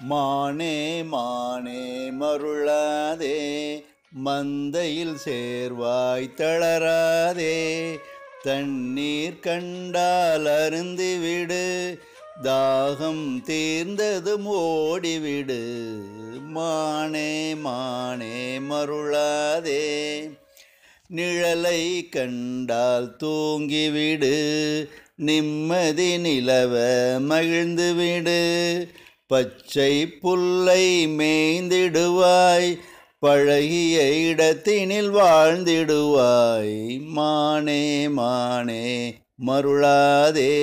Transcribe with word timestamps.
மானே 0.00 1.02
மானே 1.02 2.10
மருளாதே 2.20 3.82
மந்தையில் 4.24 5.16
சேர்வாய் 5.24 6.34
தளராதே. 6.34 7.98
தண்ணீர் 8.42 9.40
கண்டால் 9.40 10.44
அருந்திவிடு 10.44 11.98
தாகம் 12.42 13.42
தீர்ந்ததும் 13.42 14.46
ஓடிவிடு. 14.46 15.92
மானே 16.54 17.54
மானே 17.54 18.58
மருளாதே 18.58 20.30
நிழலை 21.16 22.08
கண்டால் 22.08 23.16
தூங்கிவிடு. 23.22 24.36
நிம்மதி 25.16 26.18
நிலவ 26.18 26.78
மகிழ்ந்துவிடு. 27.20 28.36
பச்சை 29.30 30.06
புல்லை 30.06 31.06
மேய்ந்திடுவாய் 31.08 32.78
பழகிய 33.18 33.96
இடத்தினில் 34.02 35.10
வாழ்ந்திடுவாய். 35.10 36.76
மானே 37.16 38.08
மானே 38.08 38.84
மருளாதே 39.46 40.54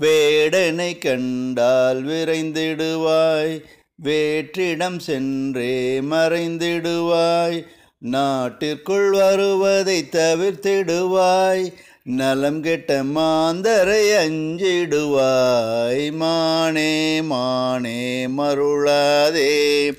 வேடனை 0.00 0.98
கண்டால் 0.98 2.04
விரைந்திடுவாய் 2.04 3.56
வேற்றிடம் 4.04 4.98
சென்றே 4.98 6.00
மறைந்திடுவாய் 6.00 7.66
நாட்டிற்குள் 7.98 9.10
வருவதை 9.10 10.08
தவிர்த்திடுவாய் 10.12 11.72
நலம் 12.10 12.60
கெட்ட 12.60 13.02
மாந்தரை 13.02 14.10
அஞ்சிடுவாய். 14.10 16.12
மானே 16.12 17.22
மானே 17.22 18.26
மருளாதே 18.26 19.92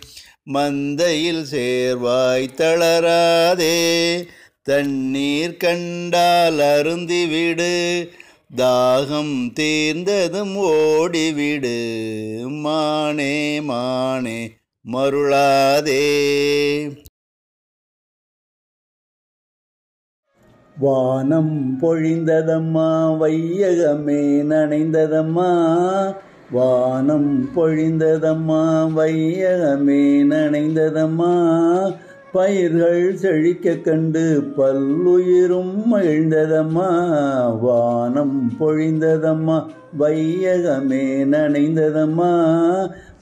மந்தையில் 0.54 1.46
சேர்வாய் 1.52 2.50
தளராதே. 2.58 4.28
தண்ணீர் 4.62 5.58
கண்டால் 5.58 6.54
அருந்திவிடு 6.54 8.10
தாகம் 8.58 9.54
தீர்ந்ததும் 9.54 10.56
ஓடிவிடு. 10.56 12.48
மானே 12.48 13.62
மானே 13.62 14.52
மருளாதே. 14.82 16.08
வானம் 20.78 21.78
பொழிந்ததம்மா 21.82 23.18
வையகமே 23.22 24.44
நனைந்ததம்மா. 24.44 26.14
வானம் 26.52 27.50
பொழிந்ததம்மா 27.56 28.88
வையகமே 28.96 30.24
நனைந்ததம்மா. 30.24 31.52
பயிர்கள் 32.32 33.16
செழிக்க 33.16 33.76
கண்டு 33.76 34.52
பல்லுயிரும் 34.58 35.84
மகிழ்ந்ததம்மா. 35.92 36.90
வானம் 37.60 38.54
பொழிந்ததம்மா 38.60 39.66
வையகமே 40.00 41.24
நனைந்ததம்மா. 41.24 42.32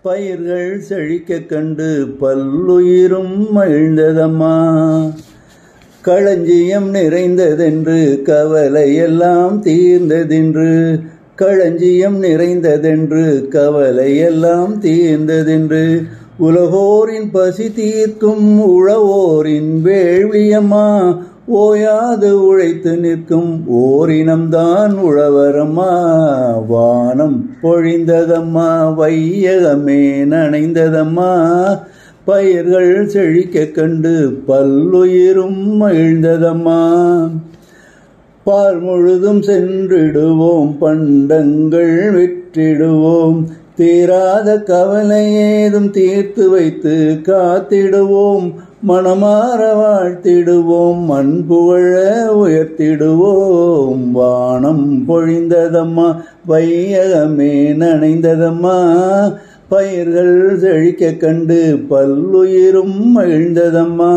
பயிர்கள் 0.02 0.80
செழிக்க 0.80 1.40
கண்டு 1.40 2.16
பல்லுயிரும் 2.22 3.48
மகிழ்ந்ததம்மா. 3.56 4.56
களஞ்சியம் 6.08 6.90
நிறைந்ததென்று 6.92 8.00
கவலை 8.24 8.90
எல்லாம் 8.98 9.56
தீர்ந்ததென்று 9.64 10.70
களஞ்சியம் 11.36 12.18
நிறைந்ததென்று 12.20 13.24
கவலையெல்லாம் 13.52 14.74
தீர்ந்ததென்று 14.82 15.82
உலகோரின் 16.40 17.30
பசி 17.32 17.68
தீர்க்கும் 17.72 18.48
உழவோரின் 18.70 19.74
வேள்வியம்மா 19.86 20.88
ஓயாது 21.58 22.30
உழைத்து 22.44 22.94
நிற்கும் 22.98 23.52
ஓரினம்தான் 23.82 24.96
உழவரம்மா 25.04 25.92
வானம் 26.68 27.38
பொழிந்ததம்மா 27.62 28.70
வையகமே 28.98 30.02
நனைந்ததம்மா 30.26 31.32
பயிர்கள் 32.28 33.08
செழிக்க 33.08 33.66
கண்டு 33.66 34.42
பல்லுயிரும் 34.48 35.82
மகிழ்ந்ததம்மா. 35.82 37.00
பார் 38.44 38.80
முழுதும் 38.80 39.42
சென்றிடுவோம் 39.42 40.78
பண்டங்கள் 40.78 42.14
விற்றிடுவோம். 42.14 43.44
தீராத 43.76 44.64
கவலை 44.64 45.34
ஏதும் 45.34 45.92
தீர்த்து 45.92 46.50
வைத்து 46.50 47.20
காத்திடுவோம். 47.24 48.54
மனமாற 48.88 49.74
வாழ்த்திடுவோம் 49.74 51.06
மண் 51.06 51.46
உயர்த்திடுவோம். 52.30 54.12
வானம் 54.12 55.06
பொழிந்ததம்மா 55.08 56.22
வையகமே 56.48 57.76
நனைந்ததம்மா. 57.76 58.96
பயிர்கள் 59.70 60.60
செழிக்க 60.60 61.12
கண்டு 61.14 61.86
பல்லுயிரும் 61.90 63.00
மகிழ்ந்ததம்மா. 63.16 64.12